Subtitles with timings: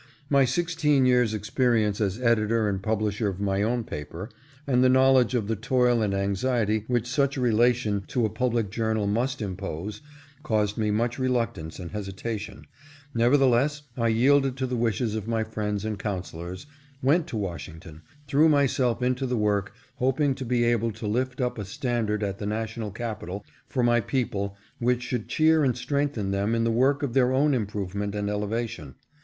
[0.31, 1.89] My sixteen years' 486 THE NEW NATIONAL ERA.
[1.91, 2.25] experience as
[2.59, 4.29] editor and publisher of my own paper,
[4.65, 8.29] and the knowledge of the toil and anxiety which such a rela tion to a
[8.31, 10.01] public journal must impose,
[10.41, 12.65] caused me much reluctance and hesitation;
[13.13, 16.65] nevertheless, I yielded to the wishes of my friends and counsellors,
[17.03, 21.39] went to Washing ton, threw myself into the work, hoping to be able to lift
[21.39, 26.31] up a standard at the national capital for my people which should cheer and strengthen
[26.31, 28.95] them in the work of their own improvement and elevation.